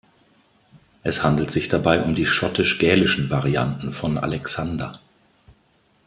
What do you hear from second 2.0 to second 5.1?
um die schottisch-gälischen Varianten von Alexander.